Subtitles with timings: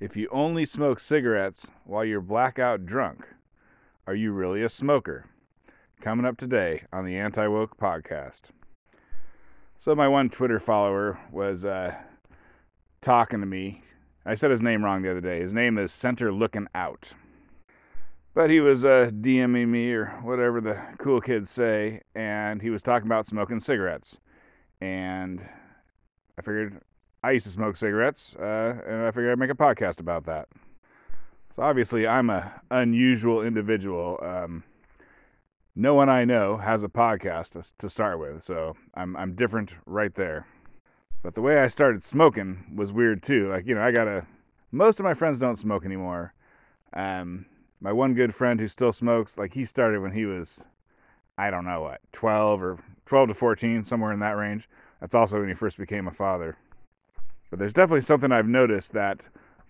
[0.00, 3.28] If you only smoke cigarettes while you're blackout drunk,
[4.06, 5.26] are you really a smoker?
[6.00, 8.44] Coming up today on the Anti Woke Podcast.
[9.78, 11.94] So, my one Twitter follower was uh,
[13.02, 13.82] talking to me.
[14.24, 15.40] I said his name wrong the other day.
[15.40, 17.10] His name is Center Looking Out.
[18.32, 22.80] But he was uh, DMing me or whatever the cool kids say, and he was
[22.80, 24.16] talking about smoking cigarettes.
[24.80, 25.46] And
[26.38, 26.80] I figured
[27.22, 30.48] I used to smoke cigarettes, uh, and I figured I'd make a podcast about that.
[31.54, 34.18] So obviously, I'm a unusual individual.
[34.22, 34.64] Um,
[35.76, 39.72] no one I know has a podcast to, to start with, so I'm I'm different
[39.84, 40.46] right there.
[41.22, 43.50] But the way I started smoking was weird too.
[43.50, 44.26] Like you know, I got a
[44.72, 46.32] most of my friends don't smoke anymore.
[46.94, 47.46] Um,
[47.80, 50.64] my one good friend who still smokes, like he started when he was,
[51.38, 54.68] I don't know what, 12 or 12 to 14, somewhere in that range.
[55.00, 56.56] That's also when he first became a father.
[57.50, 59.20] But there's definitely something I've noticed that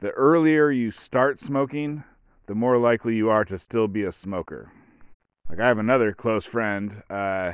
[0.01, 2.05] the earlier you start smoking,
[2.47, 4.71] the more likely you are to still be a smoker.
[5.49, 7.53] Like I have another close friend, uh,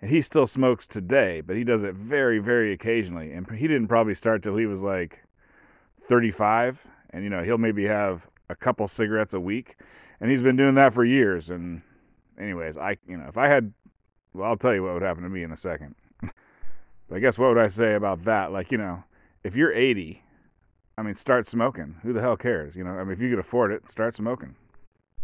[0.00, 3.32] and he still smokes today, but he does it very, very occasionally.
[3.32, 5.24] And he didn't probably start till he was like
[6.08, 6.78] 35,
[7.10, 9.76] and you know he'll maybe have a couple cigarettes a week,
[10.20, 11.50] and he's been doing that for years.
[11.50, 11.82] And
[12.38, 13.72] anyways, I you know if I had,
[14.32, 15.96] well, I'll tell you what would happen to me in a second.
[16.20, 18.52] but I guess what would I say about that?
[18.52, 19.04] Like you know
[19.44, 20.22] if you're 80,
[20.96, 21.96] I mean, start smoking.
[22.02, 22.74] Who the hell cares?
[22.74, 24.56] You know, I mean, if you could afford it, start smoking.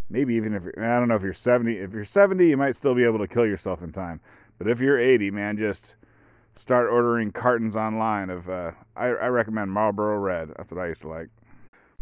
[0.09, 1.77] Maybe even if I don't know if you're 70.
[1.77, 4.19] If you're 70, you might still be able to kill yourself in time.
[4.57, 5.95] But if you're 80, man, just
[6.55, 8.49] start ordering cartons online of.
[8.49, 10.49] Uh, I, I recommend Marlboro Red.
[10.57, 11.29] That's what I used to like.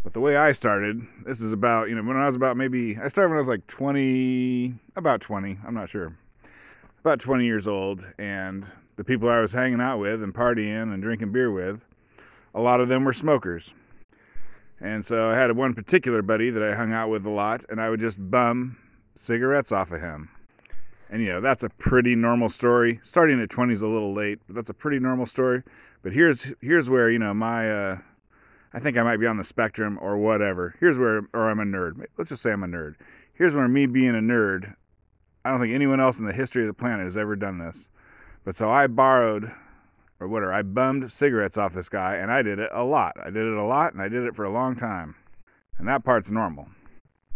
[0.02, 2.98] But the way I started, this is about you know when I was about maybe
[3.00, 5.58] I started when I was like 20, about 20.
[5.64, 6.16] I'm not sure.
[7.00, 11.02] About 20 years old, and the people I was hanging out with and partying and
[11.02, 11.80] drinking beer with
[12.54, 13.72] a lot of them were smokers.
[14.80, 17.80] And so I had one particular buddy that I hung out with a lot, and
[17.80, 18.78] I would just bum
[19.14, 20.30] cigarettes off of him.
[21.10, 23.00] And you know, that's a pretty normal story.
[23.02, 25.62] Starting at 20s a little late, but that's a pretty normal story.
[26.02, 27.98] But here's here's where, you know, my uh
[28.72, 30.76] I think I might be on the spectrum or whatever.
[30.78, 32.04] Here's where or I'm a nerd.
[32.16, 32.94] Let's just say I'm a nerd.
[33.34, 34.74] Here's where me being a nerd,
[35.44, 37.88] I don't think anyone else in the history of the planet has ever done this.
[38.44, 39.50] But so I borrowed
[40.20, 40.52] or whatever.
[40.52, 43.16] I bummed cigarettes off this guy, and I did it a lot.
[43.20, 45.16] I did it a lot, and I did it for a long time.
[45.78, 46.68] And that part's normal.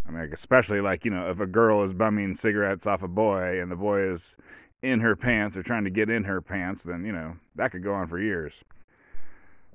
[0.06, 3.61] I mean, especially like you know, if a girl is bumming cigarettes off a boy,
[3.61, 4.37] and the boy is
[4.83, 7.83] in her pants or trying to get in her pants, then you know that could
[7.83, 8.53] go on for years.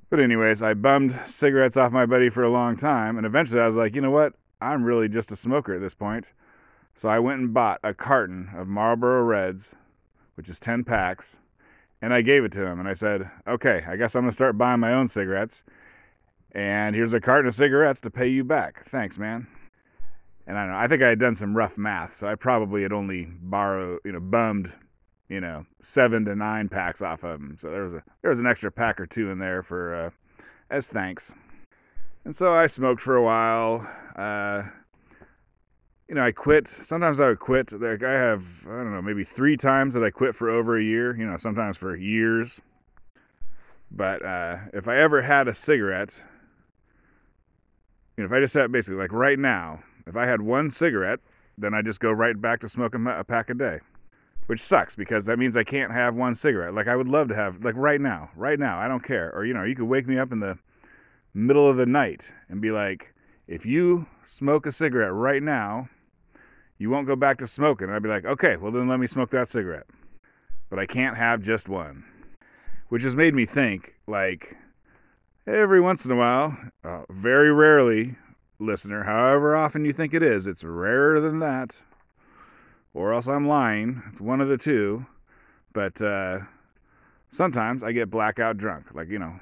[0.08, 3.66] But anyways, I bummed cigarettes off my buddy for a long time, and eventually I
[3.66, 4.34] was like, you know what?
[4.60, 6.26] I'm really just a smoker at this point.
[6.96, 9.68] So I went and bought a carton of Marlboro Reds,
[10.34, 11.36] which is 10 packs,
[12.02, 14.34] and I gave it to him and I said, okay, I guess I'm going to
[14.34, 15.62] start buying my own cigarettes.
[16.52, 18.88] And here's a carton of cigarettes to pay you back.
[18.90, 19.46] Thanks, man.
[20.46, 22.92] And I know, I think I had done some rough math, so I probably had
[22.92, 24.72] only borrowed, you know, bummed,
[25.28, 27.56] you know, seven to nine packs off of him.
[27.60, 30.10] So there was a there was an extra pack or two in there for uh,
[30.68, 31.32] as thanks.
[32.24, 33.88] And so I smoked for a while.
[34.16, 34.64] Uh,
[36.10, 36.66] you know, I quit.
[36.82, 37.70] Sometimes I would quit.
[37.70, 40.82] Like I have, I don't know, maybe three times that I quit for over a
[40.82, 41.16] year.
[41.16, 42.60] You know, sometimes for years.
[43.92, 46.20] But uh, if I ever had a cigarette,
[48.16, 51.20] you know, if I just had basically like right now, if I had one cigarette,
[51.56, 53.78] then I just go right back to smoking a pack a day,
[54.46, 56.74] which sucks because that means I can't have one cigarette.
[56.74, 59.32] Like I would love to have, like right now, right now, I don't care.
[59.32, 60.58] Or you know, you could wake me up in the
[61.34, 63.14] middle of the night and be like,
[63.46, 65.88] if you smoke a cigarette right now,
[66.80, 67.86] you won't go back to smoking.
[67.86, 69.86] And I'd be like, okay, well then let me smoke that cigarette.
[70.70, 72.04] But I can't have just one.
[72.88, 74.56] Which has made me think, like,
[75.46, 78.16] every once in a while, uh, very rarely,
[78.58, 81.76] listener, however often you think it is, it's rarer than that.
[82.94, 84.02] Or else I'm lying.
[84.10, 85.06] It's one of the two.
[85.72, 86.40] But uh,
[87.30, 88.86] sometimes I get blackout drunk.
[88.94, 89.38] Like, you know,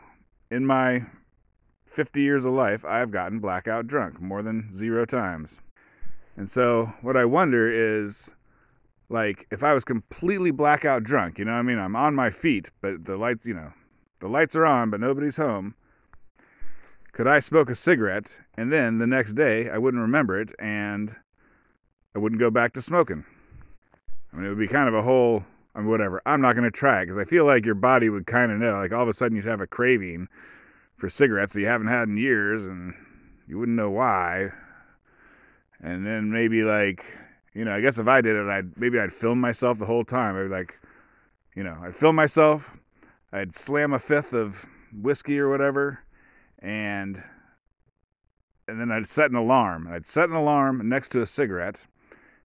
[0.51, 1.07] in my
[1.87, 5.51] 50 years of life, I've gotten blackout drunk more than zero times.
[6.39, 8.31] And so what I wonder is
[9.09, 11.81] like if I was completely blackout drunk, you know I mean?
[11.81, 13.73] I'm on my feet, but the lights, you know,
[14.21, 15.75] the lights are on, but nobody's home.
[17.11, 21.13] Could I smoke a cigarette and then the next day I wouldn't remember it and
[22.15, 23.25] I wouldn't go back to smoking?
[24.33, 25.45] I mean, it would be kind of a whole,
[25.75, 26.23] I mean, whatever.
[26.25, 28.59] I'm not going to try it because I feel like your body would kind of
[28.59, 28.75] know.
[28.75, 30.29] Like all of a sudden you'd have a craving
[30.99, 32.95] for cigarettes that you haven't had in years and
[33.49, 34.53] you wouldn't know why
[35.83, 37.05] and then maybe like
[37.55, 40.05] you know i guess if i did it i'd maybe i'd film myself the whole
[40.05, 40.79] time i'd be like
[41.55, 42.77] you know i'd film myself
[43.33, 46.01] i'd slam a fifth of whiskey or whatever
[46.61, 47.23] and
[48.69, 49.89] and then I'd set an alarm.
[49.91, 51.83] I'd set an alarm next to a cigarette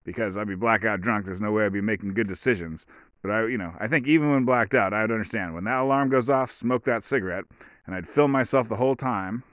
[0.05, 1.25] because I'd be blackout drunk.
[1.25, 2.85] There's no way I'd be making good decisions.
[3.21, 6.09] But I, you know, I think even when blacked out, I'd understand when that alarm
[6.09, 7.45] goes off, smoke that cigarette,
[7.85, 9.43] and I'd film myself the whole time.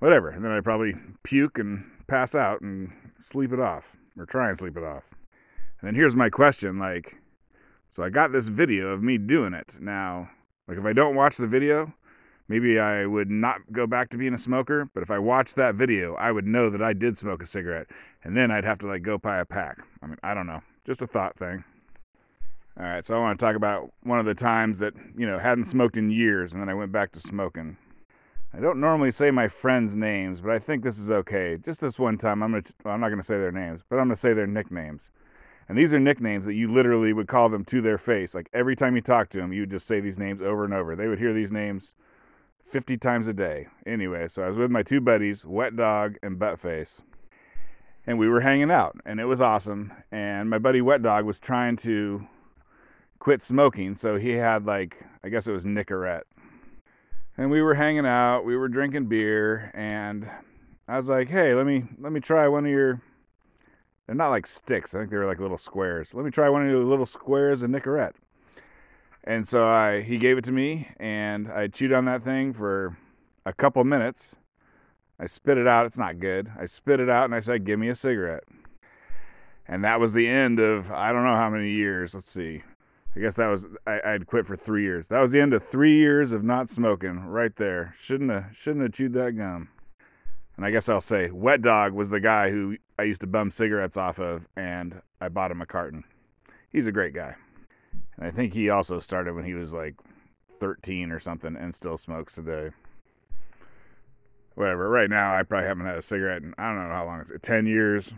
[0.00, 3.84] Whatever, and then I'd probably puke and pass out and sleep it off,
[4.18, 5.04] or try and sleep it off.
[5.80, 7.16] And then here's my question: like,
[7.90, 9.76] so I got this video of me doing it.
[9.80, 10.28] Now,
[10.68, 11.92] like, if I don't watch the video,
[12.48, 14.90] maybe I would not go back to being a smoker.
[14.92, 17.86] But if I watched that video, I would know that I did smoke a cigarette,
[18.24, 19.78] and then I'd have to like go buy a pack.
[20.02, 21.64] I mean, I don't know, just a thought thing.
[22.76, 25.38] All right, so I want to talk about one of the times that, you know,
[25.38, 27.76] hadn't smoked in years and then I went back to smoking.
[28.56, 31.56] I don't normally say my friends' names, but I think this is okay.
[31.56, 34.04] Just this one time, I'm gonna well, I'm not gonna say their names, but I'm
[34.04, 35.10] gonna say their nicknames.
[35.68, 38.32] And these are nicknames that you literally would call them to their face.
[38.32, 40.72] Like every time you talk to them, you would just say these names over and
[40.72, 40.94] over.
[40.94, 41.94] They would hear these names
[42.70, 43.66] 50 times a day.
[43.86, 47.00] Anyway, so I was with my two buddies, Wet Dog and Buttface.
[48.06, 49.92] And we were hanging out, and it was awesome.
[50.12, 52.24] And my buddy Wet Dog was trying to
[53.18, 56.22] quit smoking, so he had like I guess it was Nicorette.
[57.36, 60.28] And we were hanging out, we were drinking beer, and
[60.86, 63.00] I was like, "Hey, let me let me try one of your
[64.06, 64.94] they're not like sticks.
[64.94, 66.14] I think they were like little squares.
[66.14, 68.14] Let me try one of your little squares of Nicorette."
[69.24, 72.96] And so I he gave it to me and I chewed on that thing for
[73.46, 74.36] a couple minutes.
[75.18, 75.86] I spit it out.
[75.86, 76.50] It's not good.
[76.58, 78.44] I spit it out and I said, "Give me a cigarette."
[79.66, 82.14] And that was the end of I don't know how many years.
[82.14, 82.62] Let's see.
[83.16, 85.06] I guess that was I, I'd quit for three years.
[85.08, 87.94] That was the end of three years of not smoking, right there.
[88.00, 89.68] Shouldn't have shouldn't have chewed that gum.
[90.56, 93.50] And I guess I'll say Wet Dog was the guy who I used to bum
[93.50, 96.04] cigarettes off of, and I bought him a carton.
[96.70, 97.36] He's a great guy,
[98.16, 99.94] and I think he also started when he was like
[100.60, 102.70] 13 or something, and still smokes today.
[104.54, 104.88] Whatever.
[104.88, 107.32] Right now, I probably haven't had a cigarette in I don't know how long it's
[107.42, 108.12] 10 years,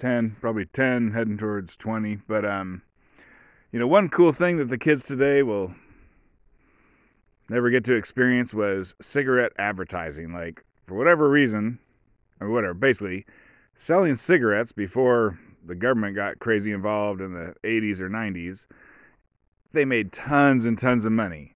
[0.00, 2.20] 10 probably 10, heading towards 20.
[2.26, 2.82] But um,
[3.72, 5.74] you know, one cool thing that the kids today will
[7.48, 10.32] never get to experience was cigarette advertising.
[10.32, 11.78] Like, for whatever reason,
[12.40, 13.26] or whatever, basically,
[13.76, 18.66] selling cigarettes before the government got crazy involved in the 80s or 90s,
[19.72, 21.54] they made tons and tons of money.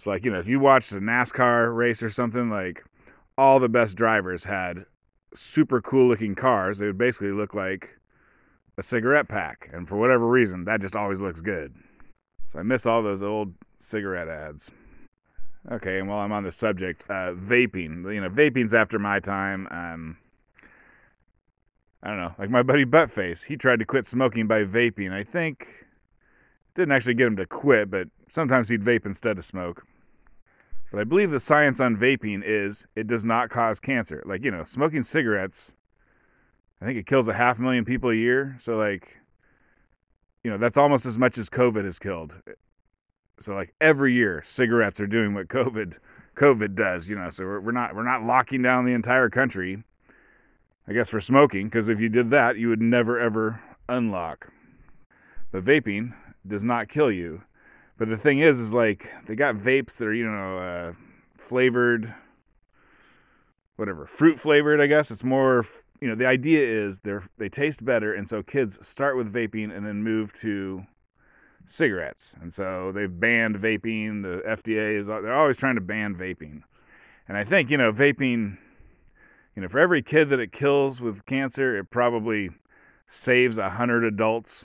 [0.00, 2.84] So, like, you know, if you watched a NASCAR race or something, like,
[3.38, 4.84] all the best drivers had
[5.34, 6.78] super cool looking cars.
[6.78, 7.98] They would basically look like
[8.78, 11.74] a cigarette pack, and for whatever reason, that just always looks good.
[12.52, 14.70] So I miss all those old cigarette ads.
[15.70, 18.12] Okay, and while I'm on the subject, uh, vaping.
[18.12, 19.68] You know, vaping's after my time.
[19.70, 20.16] Um,
[22.02, 25.12] I don't know, like my buddy Buttface, he tried to quit smoking by vaping.
[25.12, 25.68] I think
[26.74, 29.84] didn't actually get him to quit, but sometimes he'd vape instead of smoke.
[30.90, 34.22] But I believe the science on vaping is it does not cause cancer.
[34.26, 35.72] Like, you know, smoking cigarettes
[36.82, 38.56] I think it kills a half million people a year.
[38.58, 39.16] So like,
[40.42, 42.32] you know, that's almost as much as COVID has killed.
[43.38, 45.94] So like every year, cigarettes are doing what COVID
[46.36, 47.08] COVID does.
[47.08, 49.84] You know, so we're, we're not we're not locking down the entire country.
[50.88, 54.48] I guess for smoking, because if you did that, you would never ever unlock.
[55.52, 56.12] But vaping
[56.48, 57.42] does not kill you.
[57.96, 60.92] But the thing is, is like they got vapes that are you know uh,
[61.38, 62.12] flavored,
[63.76, 64.80] whatever fruit flavored.
[64.80, 65.64] I guess it's more
[66.02, 69.74] you know the idea is they're they taste better and so kids start with vaping
[69.74, 70.84] and then move to
[71.64, 72.32] cigarettes.
[72.42, 76.62] And so they've banned vaping the fda is they're always trying to ban vaping.
[77.28, 78.58] And i think you know vaping
[79.54, 82.50] you know for every kid that it kills with cancer it probably
[83.06, 84.64] saves a hundred adults.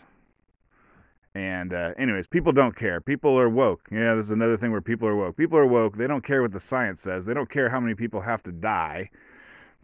[1.36, 3.00] And uh, anyways people don't care.
[3.00, 3.82] People are woke.
[3.92, 5.38] Yeah this is another thing where people are woke.
[5.38, 5.98] People are woke.
[5.98, 7.26] They don't care what the science says.
[7.26, 9.12] They don't care how many people have to die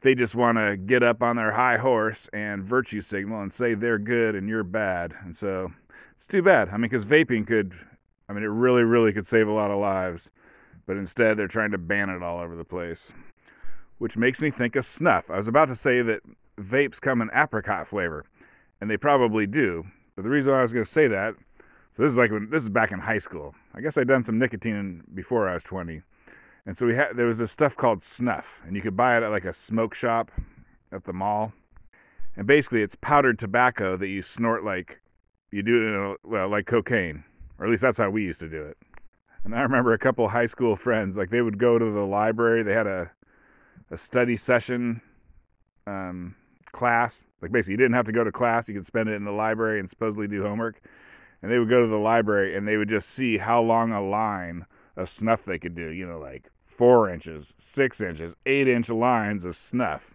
[0.04, 3.74] they just want to get up on their high horse and virtue signal and say
[3.74, 5.16] they're good and you're bad.
[5.24, 5.72] And so
[6.18, 6.70] it's too bad.
[6.70, 7.74] I mean, because vaping could,
[8.30, 10.30] I mean, it really, really could save a lot of lives.
[10.86, 13.14] But instead, they're trying to ban it all over the place,
[14.00, 15.32] which makes me think of snuff.
[15.32, 16.22] I was about to say that
[16.60, 18.26] vapes come in apricot flavor,
[18.82, 19.86] and they probably do.
[20.18, 21.36] But the reason I was going to say that,
[21.94, 23.56] so this is like when this is back in high school.
[23.74, 26.02] I guess I'd done some nicotine before I was 20.
[26.66, 29.24] And so we had there was this stuff called snuff, and you could buy it
[29.24, 30.32] at like a smoke shop
[30.92, 31.54] at the mall.
[32.36, 35.02] And basically, it's powdered tobacco that you snort like
[35.52, 37.24] you do it in a, well, like cocaine,
[37.60, 38.78] or at least that's how we used to do it.
[39.44, 42.64] And I remember a couple high school friends, like they would go to the library.
[42.64, 43.12] They had a
[43.92, 45.02] a study session
[45.86, 46.36] um,
[46.72, 47.24] class.
[47.42, 49.32] Like basically, you didn't have to go to class; you could spend it in the
[49.32, 50.82] library and supposedly do homework.
[51.42, 54.02] And they would go to the library and they would just see how long a
[54.02, 54.66] line
[54.96, 55.90] of snuff they could do.
[55.90, 56.50] You know, like
[56.84, 60.14] four inches, six inches, eight inch lines of snuff.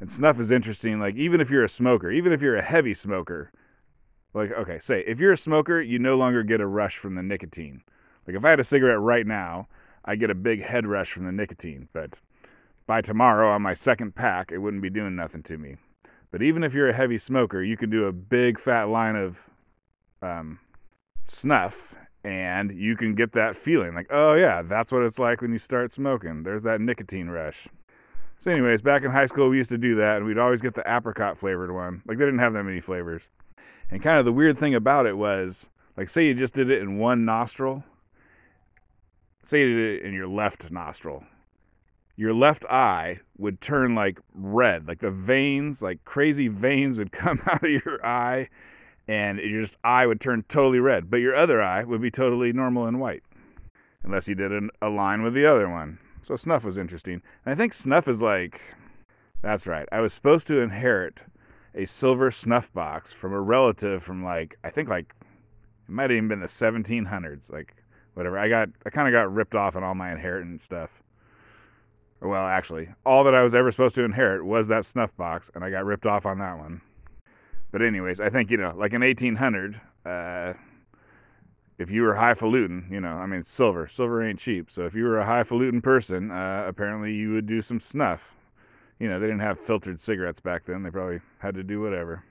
[0.00, 1.00] And snuff is interesting.
[1.00, 3.50] Like, even if you're a smoker, even if you're a heavy smoker,
[4.34, 7.22] like, okay, say, if you're a smoker, you no longer get a rush from the
[7.22, 7.80] nicotine.
[8.26, 9.66] Like, if I had a cigarette right now,
[10.04, 11.88] I get a big head rush from the nicotine.
[11.94, 12.20] But
[12.86, 15.76] by tomorrow, on my second pack, it wouldn't be doing nothing to me.
[16.30, 19.38] But even if you're a heavy smoker, you can do a big fat line of
[20.20, 20.58] um,
[21.26, 21.94] snuff
[22.28, 25.58] and you can get that feeling like, oh, yeah, that's what it's like when you
[25.58, 26.42] start smoking.
[26.42, 27.68] There's that nicotine rush.
[28.38, 30.74] So, anyways, back in high school, we used to do that, and we'd always get
[30.74, 32.02] the apricot flavored one.
[32.06, 33.22] Like, they didn't have that many flavors.
[33.90, 36.82] And kind of the weird thing about it was, like, say you just did it
[36.82, 37.82] in one nostril,
[39.42, 41.24] say you did it in your left nostril,
[42.16, 47.40] your left eye would turn like red, like the veins, like crazy veins would come
[47.46, 48.50] out of your eye,
[49.08, 51.10] and your just eye would turn totally red.
[51.10, 53.24] But your other eye would be totally normal and white,
[54.04, 55.98] unless you did an, a line with the other one.
[56.22, 57.22] So snuff was interesting.
[57.44, 58.60] And I think snuff is like,
[59.40, 59.88] that's right.
[59.90, 61.18] I was supposed to inherit
[61.74, 66.12] a silver snuff box from a relative from like, I think like, it might have
[66.12, 67.74] even been the 1700s, like
[68.12, 68.38] whatever.
[68.38, 70.90] I got, I kind of got ripped off on all my inheritance stuff.
[72.20, 75.64] Well, actually, all that I was ever supposed to inherit was that snuff box, and
[75.64, 76.80] I got ripped off on that one.
[77.70, 80.54] But anyways, I think you know, like in 1800, uh,
[81.78, 84.70] if you were highfalutin, you know, I mean, silver, silver ain't cheap.
[84.70, 88.20] So if you were a highfalutin person, uh, apparently you would do some snuff.
[88.98, 90.82] You know, they didn't have filtered cigarettes back then.
[90.82, 92.24] They probably had to do whatever.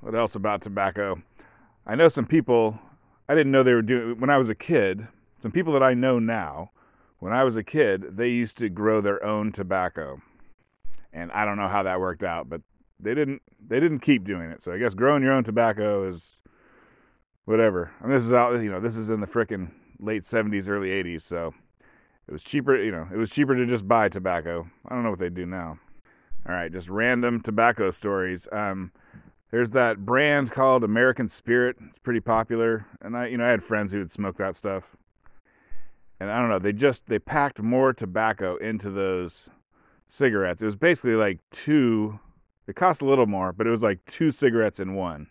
[0.00, 1.22] What else about tobacco?
[1.86, 2.78] I know some people.
[3.28, 5.06] I didn't know they were doing when I was a kid.
[5.38, 6.70] Some people that I know now.
[7.20, 10.20] When I was a kid, they used to grow their own tobacco,
[11.12, 12.62] and I don't know how that worked out, but
[13.02, 13.42] they didn't.
[13.66, 14.62] They didn't keep doing it.
[14.62, 16.38] So I guess growing your own tobacco is
[17.44, 17.90] whatever.
[18.02, 21.22] Mean, this is out, you know, this is in the frickin' late 70s, early 80s,
[21.22, 21.54] so
[22.28, 24.68] it was cheaper, you know, it was cheaper to just buy tobacco.
[24.88, 25.78] I don't know what they do now.
[26.48, 28.48] All right, just random tobacco stories.
[28.50, 28.90] Um,
[29.50, 31.76] there's that brand called American Spirit.
[31.90, 34.84] It's pretty popular, and I, you know, I had friends who would smoke that stuff.
[36.18, 39.48] And I don't know, they just they packed more tobacco into those
[40.08, 40.62] cigarettes.
[40.62, 42.18] It was basically like two.
[42.66, 45.28] It cost a little more, but it was like two cigarettes in one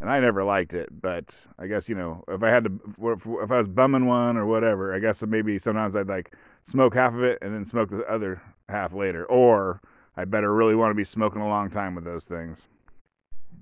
[0.00, 0.88] and I never liked it.
[1.00, 1.24] But
[1.58, 4.94] I guess you know, if I had to, if I was bumming one or whatever,
[4.94, 8.42] I guess maybe sometimes I'd like smoke half of it and then smoke the other
[8.68, 9.80] half later, or
[10.16, 12.60] I better really want to be smoking a long time with those things.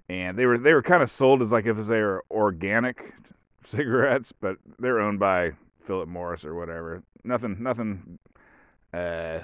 [0.09, 3.14] And they were they were kind of sold as like if they were organic
[3.64, 5.52] cigarettes, but they're owned by
[5.87, 7.02] Philip Morris or whatever.
[7.25, 8.18] Nothing, nothing,
[8.92, 9.40] uh,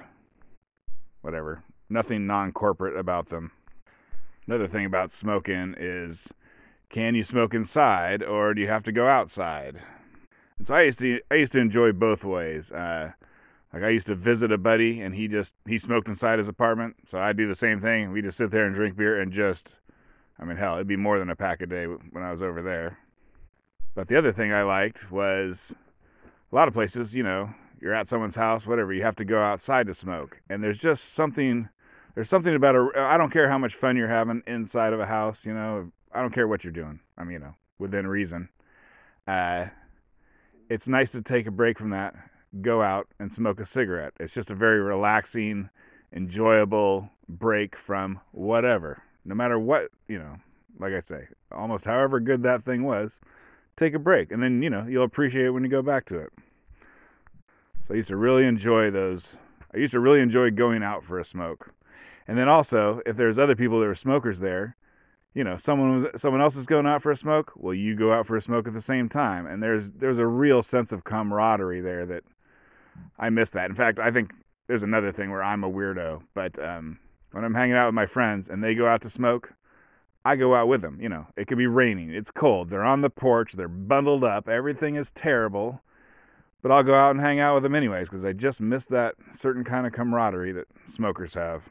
[1.22, 1.62] whatever.
[1.90, 3.50] Nothing non-corporate about them.
[4.46, 6.28] Another thing about smoking is
[6.88, 9.80] can you smoke inside or do you have to go outside?
[10.58, 12.72] And so I used to I used to enjoy both ways.
[12.72, 13.12] Uh,
[13.72, 16.96] like I used to visit a buddy and he just he smoked inside his apartment,
[17.06, 18.10] so I'd do the same thing.
[18.10, 19.76] We'd just sit there and drink beer and just
[20.38, 22.62] I mean hell, it'd be more than a pack a day when I was over
[22.62, 22.98] there.
[23.94, 25.74] But the other thing I liked was
[26.50, 29.40] a lot of places, you know, you're at someone's house, whatever, you have to go
[29.40, 30.40] outside to smoke.
[30.48, 31.68] And there's just something
[32.14, 35.06] there's something about a I don't care how much fun you're having inside of a
[35.06, 37.00] house, you know, I don't care what you're doing.
[37.16, 38.48] I mean, you know, within reason.
[39.26, 39.66] Uh,
[40.68, 42.14] it's nice to take a break from that,
[42.60, 44.14] go out and smoke a cigarette.
[44.20, 45.70] It's just a very relaxing,
[46.12, 49.02] enjoyable break from whatever.
[49.24, 50.36] No matter what, you know,
[50.78, 53.20] like I say, almost however good that thing was,
[53.76, 54.32] take a break.
[54.32, 56.32] And then, you know, you'll appreciate it when you go back to it.
[57.86, 59.36] So I used to really enjoy those.
[59.74, 61.72] I used to really enjoy going out for a smoke.
[62.28, 64.76] And then also, if there's other people that are smokers there,
[65.34, 68.12] you know someone was someone else is going out for a smoke well you go
[68.12, 69.46] out for a smoke at the same time.
[69.46, 72.24] And there's there's a real sense of camaraderie there that
[73.18, 73.70] i miss that.
[73.70, 74.32] In fact i think
[74.66, 76.98] there's another thing where i'm a weirdo but um,
[77.32, 79.52] when i'm hanging out with my friends and they go out to smoke
[80.24, 81.26] i go out with them you know.
[81.36, 85.12] It could be raining it's cold they're on the porch they're bundled up everything is
[85.12, 85.82] terrible
[86.62, 89.14] but i'll go out and hang out with them anyways because i just miss that
[89.34, 91.62] certain kind of camaraderie that smokers have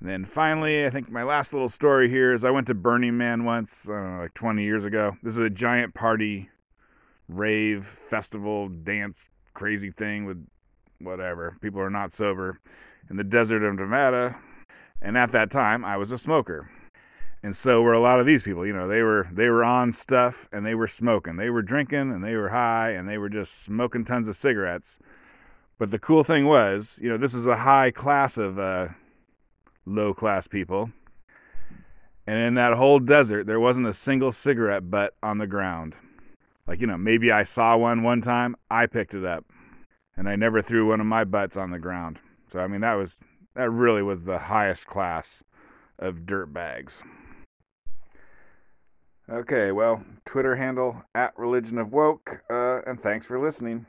[0.00, 3.18] and then finally, I think my last little story here is I went to Burning
[3.18, 5.16] Man once, like 20 years ago.
[5.22, 6.48] This is a giant party,
[7.28, 10.42] rave, festival, dance, crazy thing with
[11.00, 11.58] whatever.
[11.60, 12.60] People are not sober
[13.10, 14.36] in the desert of Nevada.
[15.02, 16.70] And at that time, I was a smoker.
[17.42, 18.66] And so were a lot of these people.
[18.66, 21.36] You know, they were they were on stuff and they were smoking.
[21.36, 24.98] They were drinking and they were high and they were just smoking tons of cigarettes.
[25.78, 28.88] But the cool thing was, you know, this is a high class of uh,
[29.86, 30.90] low class people.
[32.26, 35.94] And in that whole desert, there wasn't a single cigarette butt on the ground.
[36.66, 39.44] Like, you know, maybe I saw one one time, I picked it up.
[40.16, 42.18] and I never threw one of my butts on the ground.
[42.52, 43.20] So I mean that was
[43.54, 45.42] that really was the highest class
[45.98, 46.94] of dirt bags.
[49.30, 53.86] Okay, well, Twitter handle at Religion of Woke, uh, and thanks for listening.